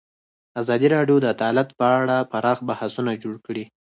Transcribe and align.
ازادي 0.61 0.87
راډیو 0.95 1.17
د 1.21 1.25
عدالت 1.35 1.69
په 1.79 1.85
اړه 1.99 2.27
پراخ 2.31 2.59
بحثونه 2.69 3.11
جوړ 3.23 3.35
کړي. 3.45 3.63